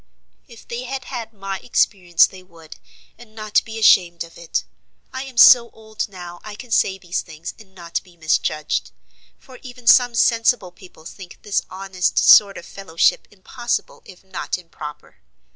[0.47, 2.77] "If they had had my experience they would,
[3.19, 4.63] and not be ashamed of it.
[5.13, 8.89] I am so old now I can say these things and not be misjudged;
[9.37, 15.17] for even some sensible people think this honest sort of fellowship impossible if not improper.